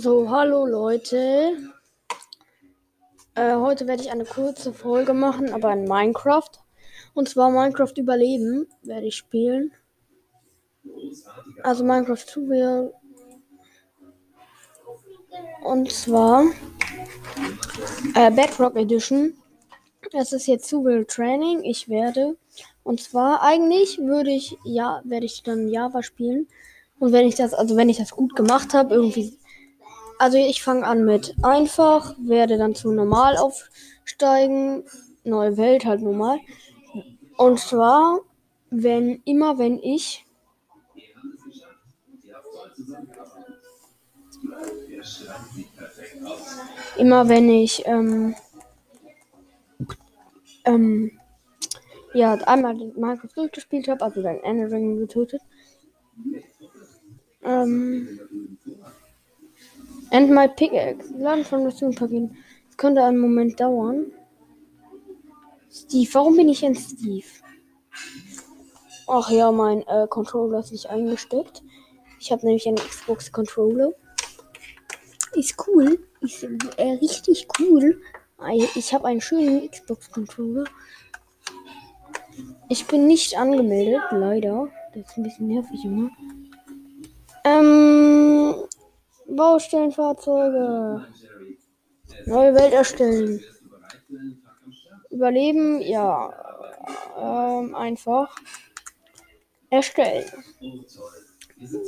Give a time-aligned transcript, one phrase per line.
[0.00, 1.56] So, hallo Leute.
[3.34, 6.52] Äh, heute werde ich eine kurze Folge machen, aber in Minecraft.
[7.14, 9.72] Und zwar Minecraft Überleben werde ich spielen.
[11.64, 12.94] Also Minecraft Tutorial.
[15.64, 16.44] Und zwar
[18.14, 19.36] äh, Bedrock Edition.
[20.12, 21.64] Es ist jetzt Tutorial Training.
[21.64, 22.36] Ich werde.
[22.84, 26.46] Und zwar eigentlich würde ich ja werde ich dann Java spielen.
[27.00, 29.37] Und wenn ich das, also wenn ich das gut gemacht habe, irgendwie
[30.18, 34.84] also ich fange an mit einfach, werde dann zu normal aufsteigen,
[35.24, 36.38] neue Welt halt normal.
[37.36, 38.20] Und zwar,
[38.70, 40.24] wenn immer wenn ich
[46.96, 48.34] immer wenn ich ähm,
[50.64, 51.12] ähm,
[52.14, 55.42] ja einmal Minecraft durchgespielt habe, also dann Endering getötet.
[57.44, 58.18] Ähm,
[60.10, 61.12] And my pickaxe.
[61.18, 62.36] Laden von Missionspaketen.
[62.68, 64.06] Das könnte einen Moment dauern.
[65.70, 67.26] Steve, warum bin ich ein Steve?
[69.06, 71.62] Ach ja, mein äh, Controller ist nicht eingesteckt.
[72.20, 73.92] Ich habe nämlich einen Xbox Controller.
[75.34, 75.98] Ist cool.
[76.20, 78.00] Ist äh, richtig cool.
[78.74, 80.64] Ich habe einen schönen Xbox Controller.
[82.68, 84.68] Ich bin nicht angemeldet, leider.
[84.94, 86.10] Das ist ein bisschen nervig immer.
[87.44, 88.07] Ähm,
[89.28, 91.06] Baustellenfahrzeuge.
[92.26, 93.40] Neue Welt erstellen.
[95.10, 96.32] Überleben, ja.
[97.16, 98.34] Ähm, einfach.
[99.70, 100.24] Erstellen.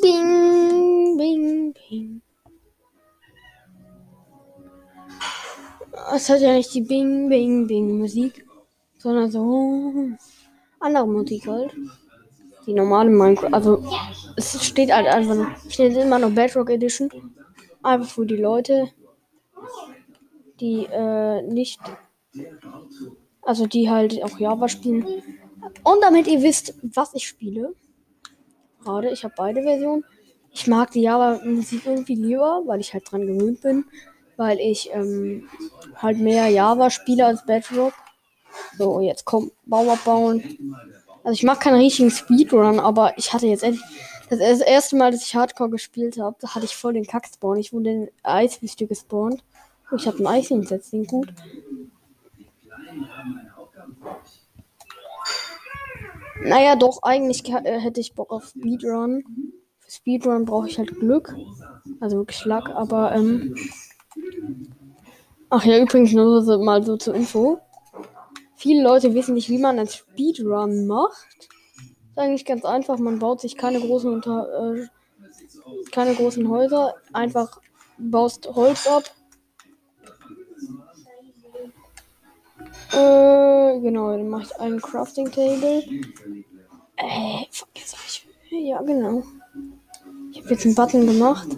[0.03, 2.23] Bing, bing, bing.
[6.15, 8.47] Es hat ja nicht die Bing, Bing, Bing Musik,
[8.99, 9.93] sondern so
[10.81, 11.75] andere Musik halt
[12.67, 13.53] die normale Minecraft.
[13.53, 13.85] Also
[14.37, 17.11] es steht halt einfach, steht immer noch Bedrock Edition.
[17.83, 18.89] Einfach für die Leute,
[20.61, 21.81] die äh, nicht,
[23.43, 25.05] also die halt auch Java spielen.
[25.83, 27.75] Und damit ihr wisst, was ich spiele.
[28.83, 30.05] Gerade, ich habe beide Versionen.
[30.53, 33.85] Ich mag die Java-Musik irgendwie lieber, weil ich halt dran gewöhnt bin.
[34.37, 35.49] Weil ich ähm,
[35.97, 37.93] halt mehr Java spiele als Bedrock.
[38.77, 40.43] So, jetzt kommt Baum abbauen.
[41.23, 43.85] Also ich mache keinen richtigen Speedrun, aber ich hatte jetzt endlich.
[44.31, 47.59] Das erste Mal, dass ich Hardcore gespielt habe, da hatte ich voll den Kackspawn.
[47.59, 49.43] Ich wurde in Eiswüste gespawnt.
[49.91, 51.35] Oh, ich habe ein Eis hingesetzt, den gut.
[56.43, 59.25] Naja, doch, eigentlich äh, hätte ich Bock auf Speedrun.
[59.81, 61.35] Für Speedrun brauche ich halt Glück.
[61.99, 63.57] Also wirklich Luck, aber ähm.
[65.51, 67.59] Ach ja, übrigens nur so, mal so zur Info.
[68.61, 71.49] Viele Leute wissen nicht, wie man einen Speedrun macht.
[72.11, 72.99] ist eigentlich ganz einfach.
[72.99, 74.87] Man baut sich keine großen unter, äh,
[75.91, 76.95] keine großen Häuser.
[77.15, 77.59] Einfach
[77.97, 79.05] baust Holz ab.
[82.93, 85.83] Äh, genau, dann mache ich einen Crafting Table.
[86.97, 88.27] Äh, vergiss ich.
[88.51, 89.23] Ja, genau.
[90.33, 91.49] Ich habe jetzt einen Button gemacht.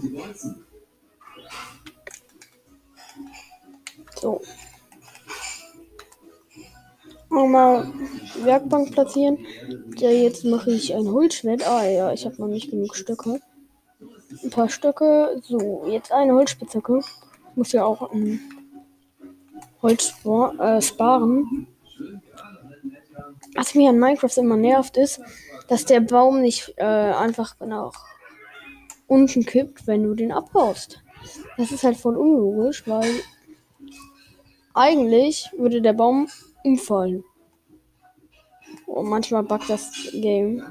[4.20, 4.40] So
[7.32, 7.92] mal
[8.44, 9.38] Werkbank platzieren.
[9.96, 11.66] Ja, jetzt mache ich ein Holzschwert.
[11.66, 13.40] Ah ja, ich habe noch nicht genug Stöcke.
[14.42, 15.40] Ein paar Stöcke.
[15.42, 17.00] So, jetzt eine Holzspitzhacke.
[17.54, 18.40] Muss ja auch ein
[19.82, 21.66] Holz spar äh, sparen.
[23.54, 25.20] Was mir an Minecraft immer nervt, ist,
[25.68, 27.92] dass der Baum nicht äh, einfach nach
[29.06, 31.02] unten kippt, wenn du den abbaust.
[31.56, 33.10] Das ist halt voll unlogisch, weil
[34.74, 36.28] eigentlich würde der Baum
[36.64, 37.24] umfallen.
[38.86, 40.62] Und manchmal buggt das Game.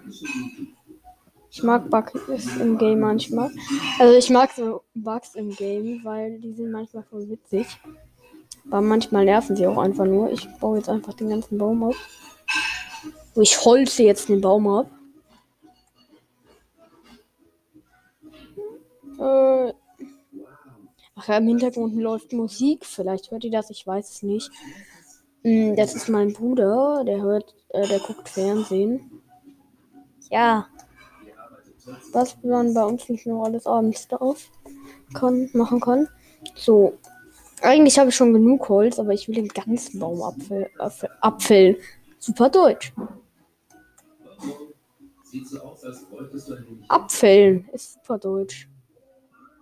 [1.50, 2.14] Ich mag Bugs
[2.60, 3.52] im Game manchmal.
[4.00, 7.68] Also ich mag so Bugs im Game, weil die sind manchmal voll witzig.
[8.70, 10.32] Aber manchmal nerven sie auch einfach nur.
[10.32, 11.96] Ich baue jetzt einfach den ganzen Baum ab.
[13.36, 14.92] Ich holze jetzt den Baum ab.
[19.20, 19.74] Äh,
[21.24, 22.84] Ach ja, im Hintergrund läuft Musik.
[22.84, 24.50] Vielleicht hört ihr das, ich weiß es nicht.
[25.44, 29.22] Mm, das ist mein Bruder, der hört, äh, der guckt Fernsehen.
[30.30, 30.68] Ja.
[32.14, 34.50] Was man bei uns nicht nur alles abends drauf
[35.14, 36.08] kann, machen kann.
[36.56, 36.98] So.
[37.62, 40.68] Eigentlich habe ich schon genug Holz, aber ich will den ganzen Baum abfällen.
[41.22, 41.78] Apfel,
[42.18, 42.94] Super Deutsch.
[46.88, 48.70] Abfällen ist super Deutsch.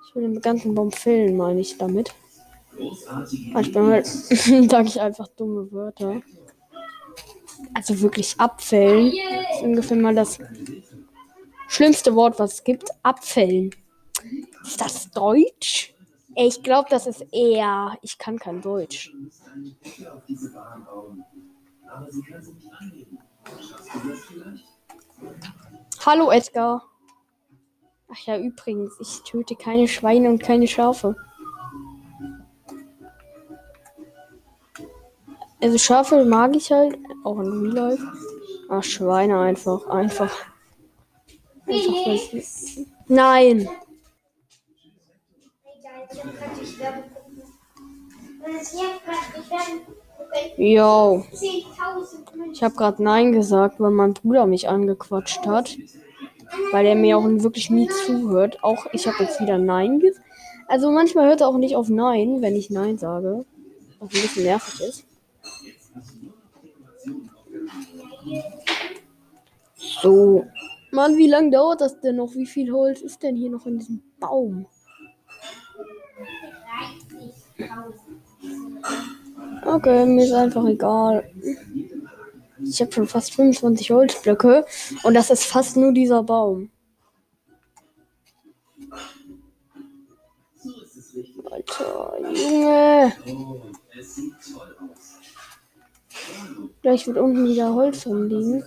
[0.08, 2.14] Ich will den ganzen Baum fällen, meine ich damit.
[3.54, 6.22] Manchmal sage ich einfach dumme Wörter.
[7.74, 9.12] Also wirklich abfällen.
[9.12, 10.40] Das ist ungefähr mal das
[11.68, 12.90] schlimmste Wort, was es gibt.
[13.04, 13.72] Abfällen.
[14.64, 15.94] Ist das Deutsch?
[16.36, 17.98] Ich glaube, das ist eher.
[18.02, 19.12] Ich kann kein Deutsch.
[26.06, 26.84] Hallo Edgar.
[28.12, 31.16] Ach ja, übrigens, ich töte keine Schweine und keine Schafe.
[35.62, 38.04] Also Schafe mag ich halt, auch in Real Life.
[38.70, 40.32] Ach, Schweine einfach, einfach.
[40.32, 40.50] einfach
[43.08, 43.70] Nein.
[50.58, 51.26] Yo.
[52.52, 55.78] Ich habe gerade Nein gesagt, weil mein Bruder mich angequatscht hat.
[56.72, 58.64] Weil er mir auch wirklich nie zuhört.
[58.64, 60.26] Auch ich habe jetzt wieder Nein gesagt.
[60.68, 63.46] Also manchmal hört er auch nicht auf Nein, wenn ich Nein sage.
[64.00, 65.09] Was ein bisschen nervig ist.
[70.02, 70.46] So.
[70.92, 72.34] Mann, wie lange dauert das denn noch?
[72.34, 74.66] Wie viel Holz ist denn hier noch in diesem Baum?
[79.66, 81.30] Okay, mir ist einfach egal.
[82.64, 84.66] Ich habe schon fast 25 Holzblöcke
[85.04, 86.72] und das ist fast nur dieser Baum.
[91.52, 93.14] Alter, Junge.
[96.82, 98.64] Gleich wird unten wieder Holz rumliegen.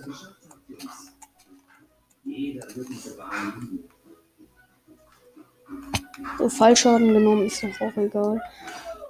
[6.37, 8.41] So, Fallschaden genommen ist doch auch egal.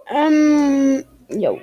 [0.08, 1.60] Ähm, jo.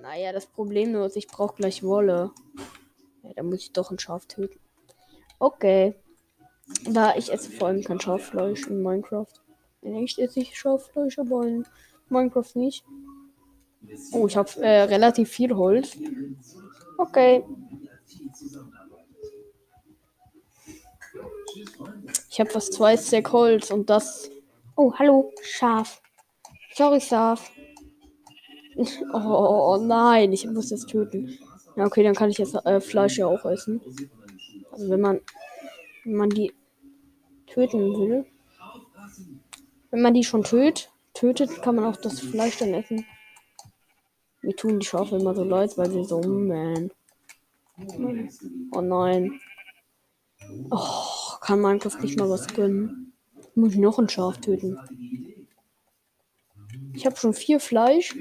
[0.00, 2.30] Naja, das Problem nur ist, ich brauche gleich Wolle.
[3.22, 4.58] Ja, da muss ich doch ein Schaf töten.
[5.38, 5.94] Okay.
[6.84, 9.26] Da ich esse vor allem kein Schaffleisch in Minecraft.
[9.82, 11.66] In echt esse ich Schaffleisch, aber in
[12.08, 12.84] Minecraft nicht.
[14.12, 15.96] Oh, ich habe äh, relativ viel Holz.
[16.98, 17.44] Okay.
[22.30, 24.30] Ich habe fast zwei Stack Holz und das.
[24.76, 26.00] Oh, hallo, Schaf.
[26.74, 27.50] Sorry, Schaf.
[29.12, 31.36] Oh, nein, ich muss jetzt töten.
[31.74, 33.80] Ja, okay, dann kann ich jetzt äh, Fleisch ja auch essen.
[34.70, 35.20] Also wenn man,
[36.04, 36.52] wenn man die
[37.48, 38.24] töten will.
[39.90, 43.04] Wenn man die schon tötet, tötet, kann man auch das Fleisch dann essen.
[44.42, 46.90] Mir tun die Schafe immer so leid, weil sie so, man.
[48.72, 49.40] Oh nein.
[50.70, 53.12] Oh, kann Minecraft nicht mal was gönnen.
[53.54, 54.78] Muss ich noch ein Schaf töten.
[56.92, 58.16] Ich habe schon vier Fleisch.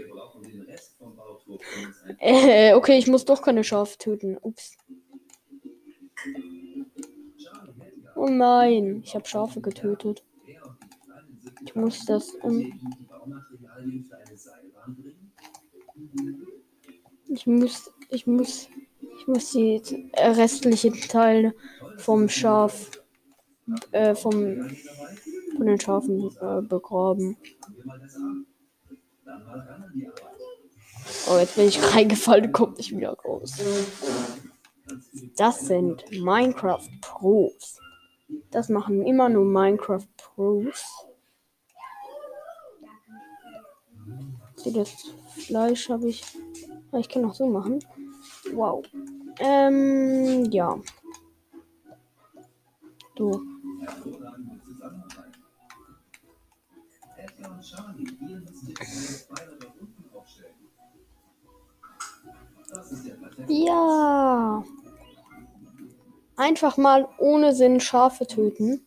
[2.19, 4.37] Äh, okay, ich muss doch keine Schafe töten.
[4.41, 4.77] Ups.
[8.15, 10.23] Oh nein, ich habe Schafe getötet.
[11.65, 12.31] Ich muss das.
[12.41, 12.73] Um
[17.29, 18.69] ich muss, ich muss,
[19.19, 19.81] ich muss die
[20.15, 21.53] restlichen Teile
[21.97, 22.91] vom Schaf,
[23.91, 24.69] äh, vom,
[25.55, 27.37] von den Schafen äh, begraben.
[31.29, 33.55] Oh, jetzt bin ich reingefallen, kommt nicht wieder raus.
[35.35, 37.79] Das sind Minecraft Pros.
[38.51, 40.83] Das machen immer nur Minecraft Pros.
[44.65, 46.23] Das Fleisch habe ich.
[46.91, 47.79] Ah, ich kann auch so machen.
[48.53, 48.83] Wow.
[49.39, 50.79] Ähm, ja.
[53.15, 53.41] Du.
[63.47, 64.63] Ja.
[66.35, 68.85] Einfach mal ohne Sinn Schafe töten.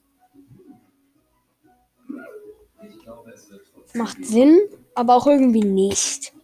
[3.94, 4.60] Macht Sinn,
[5.00, 6.34] aber auch irgendwie nicht.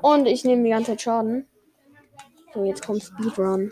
[0.00, 1.46] Und ich nehme die ganze Zeit Schaden.
[2.54, 3.68] So, jetzt kommt Speedrun.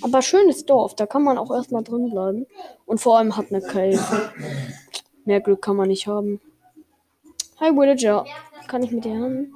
[0.00, 2.46] Aber schönes Dorf, da kann man auch erstmal drin bleiben.
[2.86, 4.32] Und vor allem hat eine Cave.
[5.26, 6.40] Mehr Glück kann man nicht haben.
[7.60, 8.24] Hi Villager,
[8.68, 9.52] kann ich mit dir haben?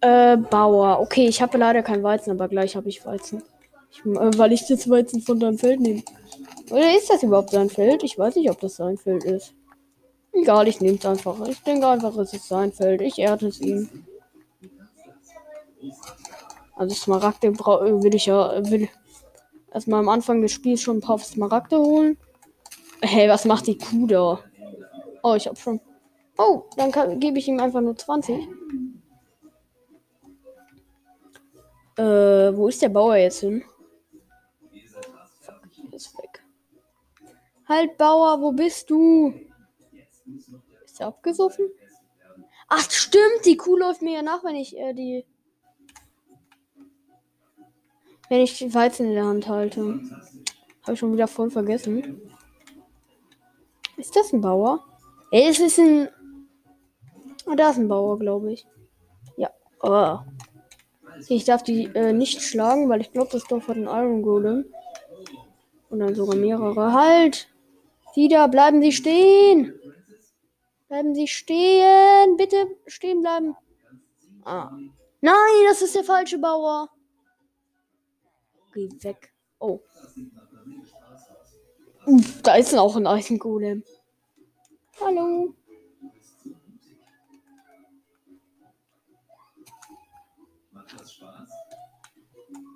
[0.00, 1.00] Äh, Bauer.
[1.00, 3.42] Okay, ich habe leider kein Weizen, aber gleich habe ich Weizen.
[3.90, 6.02] Ich, äh, weil ich das Weizen von deinem Feld nehme.
[6.70, 8.02] Oder ist das überhaupt sein Feld?
[8.02, 9.54] Ich weiß nicht, ob das sein Feld ist.
[10.32, 11.46] Egal, ich nehme es einfach.
[11.48, 13.00] Ich denke einfach, es ist sein Feld.
[13.00, 13.88] Ich erde es ihm.
[16.76, 18.88] Also Smaragde will ich ja, will
[19.72, 22.16] erstmal am Anfang des Spiels schon ein paar Smaragde holen.
[23.02, 24.40] Hey, was macht die Kuh da?
[25.22, 25.80] Oh, ich hab schon.
[26.38, 28.48] Oh, dann gebe ich ihm einfach nur 20.
[31.96, 33.62] Äh, wo ist der Bauer jetzt hin?
[37.70, 39.32] Halt, Bauer, wo bist du?
[40.84, 41.70] Ist er abgesoffen?
[42.66, 45.24] Ach, stimmt, die Kuh läuft mir ja nach, wenn ich äh, die.
[48.28, 50.00] Wenn ich die Weizen in der Hand halte.
[50.82, 52.20] Habe ich schon wieder voll vergessen.
[53.96, 54.84] Ist das ein Bauer?
[55.30, 56.08] Ey, es ist ein.
[57.46, 58.66] Oh, da ist ein Bauer, glaube ich.
[59.36, 59.50] Ja.
[59.80, 60.18] Oh.
[61.28, 64.64] Ich darf die äh, nicht schlagen, weil ich glaube, das Dorf hat einen Iron Golem.
[65.88, 66.92] Und dann sogar mehrere.
[66.92, 67.49] Halt!
[68.14, 69.78] Wieder, bleiben Sie stehen!
[70.88, 72.36] Bleiben Sie stehen!
[72.36, 73.56] Bitte stehen bleiben!
[74.44, 74.70] Ah.
[75.20, 76.88] Nein, das ist der falsche Bauer!
[78.72, 79.32] Geh weg.
[79.58, 79.80] Oh.
[82.42, 83.84] Da ist auch ein Eisengolem.
[85.00, 85.54] Hallo.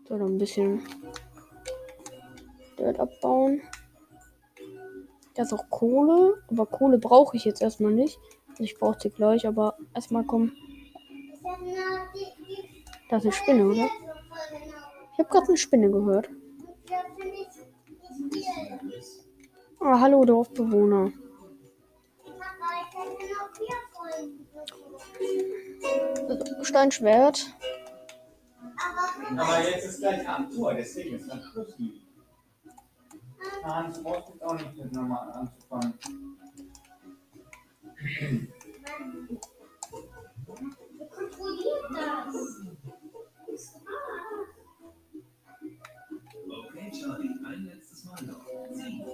[0.07, 0.87] So, dann ein bisschen
[2.79, 3.63] Dirt abbauen.
[5.35, 8.19] Da ist auch Kohle, aber Kohle brauche ich jetzt erstmal nicht.
[8.59, 10.57] Ich brauche sie gleich, aber erstmal kommen.
[13.11, 13.89] Das ist eine Spinne, oder?
[15.13, 16.29] Ich habe gerade eine Spinne gehört.
[19.81, 21.13] Ah, hallo Dorfbewohner.
[26.63, 27.55] Steinschwert.
[29.37, 31.75] Aber jetzt ist gleich 8 Uhr, deswegen ist dann Schluss.
[33.67, 35.95] Nein, du brauchst jetzt auch nicht mit normal anzufangen.
[41.11, 42.61] Kontrolliert das.
[46.47, 48.47] Okay, Charlie, ein letztes Mal noch.
[48.73, 49.05] Sieh.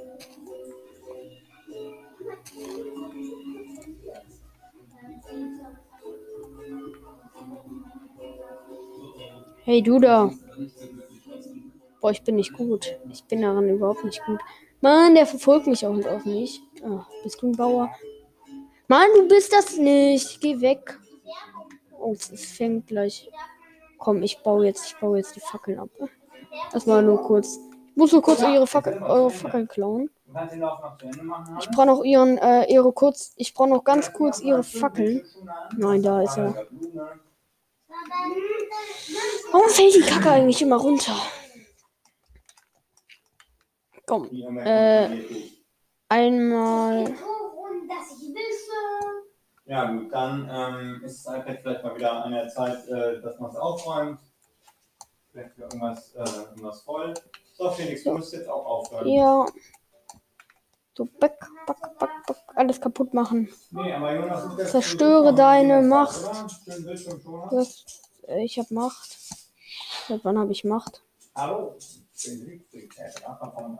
[9.65, 10.31] Hey du da.
[12.11, 12.99] Boah, ich bin nicht gut.
[13.13, 14.41] Ich bin daran überhaupt nicht gut.
[14.81, 16.61] Mann, der verfolgt mich auch, nicht.
[16.83, 17.89] Ah, bist du ein Bauer?
[18.89, 20.41] Mann, du bist das nicht.
[20.41, 20.99] Geh weg.
[22.01, 22.27] Oh, es
[22.57, 23.31] fängt gleich.
[23.97, 25.89] Komm, ich baue jetzt, ich baue jetzt die Fackeln ab.
[26.73, 27.61] Erstmal nur kurz.
[27.91, 30.11] Ich muss nur kurz ihre Fackel, eure Fackeln klauen.
[31.61, 33.35] Ich brauche noch ihren, äh, ihre kurz.
[33.37, 35.25] Ich brauche noch ganz kurz ihre Fackeln.
[35.77, 36.67] Nein, da ist er.
[39.53, 41.15] Warum fällt die Kacke eigentlich immer runter?
[44.11, 45.09] Komm, äh,
[46.09, 47.15] einmal.
[49.67, 53.39] Ja, gut, dann ähm, ist das iPad vielleicht mal wieder an der Zeit, äh, dass
[53.39, 54.19] man es aufräumt.
[55.31, 57.15] Vielleicht für irgendwas, äh, irgendwas voll.
[57.57, 59.07] So, Felix, du musst jetzt auch aufhören.
[59.07, 59.47] Ja.
[60.97, 61.39] So, back,
[61.69, 63.49] back, back, back, alles kaputt machen.
[63.71, 66.29] Nee, aber Jonas, du bist- Zerstöre deine Macht.
[68.27, 69.17] äh, ich hab Macht.
[70.09, 71.01] Seit wann habe ich Macht?
[71.37, 71.77] Hallo,
[72.21, 72.93] Siegfried,
[73.55, 73.79] von.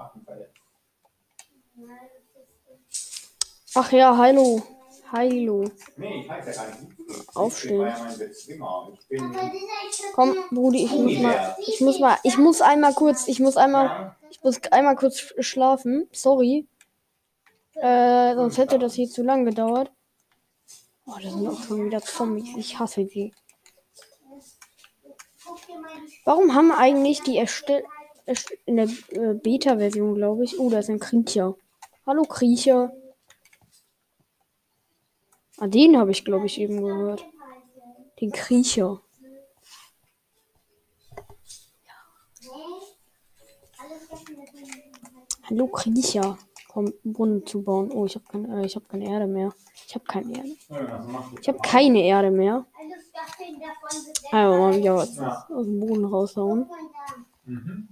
[3.75, 4.63] Ach ja, hallo.
[5.13, 5.65] Hallo.
[5.97, 7.37] Nee, ich heiße gar nicht Siegfried.
[7.37, 7.79] Aufstehen.
[7.79, 8.93] Mein Bezwinger.
[8.95, 9.37] Ich bin.
[10.15, 11.57] Komm, Brudi, ich muss mal.
[11.67, 12.19] Ich muss mal.
[12.23, 13.29] Ich muss einmal kurz.
[13.29, 14.17] Ich muss einmal.
[14.31, 16.09] Ich muss einmal kurz sch- schlafen.
[16.13, 16.67] Sorry.
[17.75, 19.93] Äh, sonst hätte das hier zu lang gedauert.
[21.07, 22.57] Oh, da sind auch schon wieder Zombies.
[22.57, 23.35] Ich hasse die.
[26.25, 28.00] Warum haben eigentlich die erstell erst-
[28.67, 30.59] in der äh, Beta-Version, glaube ich.
[30.59, 31.57] Oh, da ist ein Kriecher.
[32.07, 32.93] Hallo Kriecher.
[35.59, 37.25] Ah, den habe ich, glaube ich, eben gehört.
[38.21, 39.03] Den Kriecher.
[45.49, 46.39] Hallo Kriecher.
[46.69, 47.91] Komm, Brunnen zu bauen.
[47.91, 49.53] Oh, ich habe keine, äh, ich habe keine Erde mehr.
[49.87, 50.57] Ich habe keine Erde.
[51.41, 52.65] Ich habe keine Erde mehr.
[53.13, 55.47] Davon wird Einmal mal wieder was Ja.
[55.51, 56.71] aus dem Boden raushauen.
[57.45, 57.89] Mhm.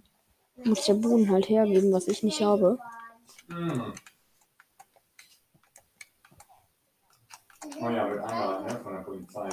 [0.64, 2.78] Muss der Boden halt hergeben, was ich nicht habe.
[3.48, 3.92] Mhm.
[7.80, 9.48] Oh ja, wird eingeladen, ne, von der Polizei.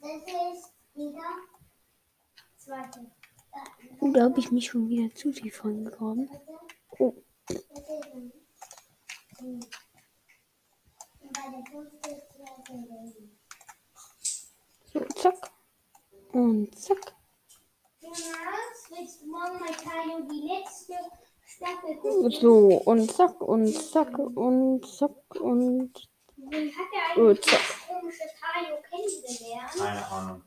[0.00, 1.30] Das ist wieder.
[2.56, 3.10] Zweite.
[4.00, 6.30] Oh, da habe ich mich schon wieder zu tief reingegraben.
[6.98, 7.14] Oh,
[7.48, 7.70] Das ist
[8.12, 8.32] ein-
[9.40, 9.60] Und
[11.32, 13.36] bei der fünften ist zweite Lady.
[14.92, 15.50] so, zack.
[16.32, 17.14] Und zack.
[22.40, 25.92] So, und zack, und zack, und zack, und
[26.36, 26.86] Wie hat
[27.16, 27.60] er eigentlich zack.
[27.88, 29.70] komische Tayo kennengelernt?
[29.76, 30.42] Keine Ahnung.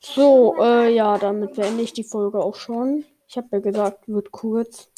[0.00, 3.04] So, äh, ja, damit beende ich die Folge auch schon.
[3.28, 4.90] Ich habe ja gesagt, wird kurz.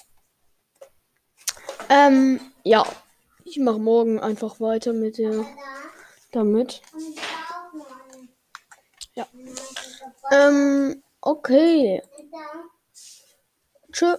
[1.88, 2.84] Ähm, ja.
[3.44, 5.46] Ich mache morgen einfach weiter mit der, Da.
[6.32, 6.80] damit.
[9.14, 9.26] Ja.
[10.32, 12.02] Ähm, okay.
[12.18, 12.38] Und da.
[13.92, 14.16] Tschö.